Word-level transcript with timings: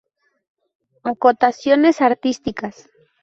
Acotaciones 1.03 2.01
artísticas". 2.01 2.89